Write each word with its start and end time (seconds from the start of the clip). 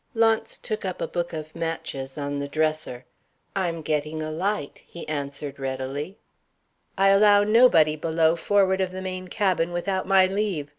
Launce 0.15 0.57
took 0.57 0.83
up 0.83 0.99
a 0.99 1.07
box 1.07 1.31
of 1.31 1.55
matches 1.55 2.17
on 2.17 2.39
the 2.39 2.47
dresser. 2.47 3.05
"I'm 3.55 3.83
getting 3.83 4.19
a 4.23 4.31
light," 4.31 4.81
he 4.87 5.07
answered 5.07 5.59
readily. 5.59 6.17
"I 6.97 7.09
allow 7.09 7.43
nobody 7.43 7.95
below, 7.95 8.35
forward 8.35 8.81
of 8.81 8.89
the 8.89 9.01
main 9.03 9.27
cabin, 9.27 9.71
without 9.71 10.07
my 10.07 10.25
leave. 10.25 10.69